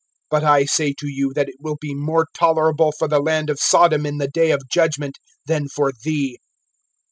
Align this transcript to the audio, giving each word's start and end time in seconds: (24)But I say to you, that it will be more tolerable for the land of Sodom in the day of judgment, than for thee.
(24)But 0.33 0.41
I 0.43 0.65
say 0.65 0.93
to 0.97 1.07
you, 1.07 1.31
that 1.35 1.47
it 1.47 1.57
will 1.59 1.77
be 1.79 1.93
more 1.93 2.25
tolerable 2.33 2.91
for 2.91 3.07
the 3.07 3.19
land 3.21 3.51
of 3.51 3.59
Sodom 3.59 4.03
in 4.03 4.17
the 4.17 4.27
day 4.27 4.49
of 4.49 4.67
judgment, 4.67 5.19
than 5.45 5.67
for 5.67 5.91
thee. 6.03 6.39